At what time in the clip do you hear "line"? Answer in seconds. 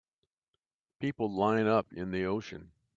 1.31-1.67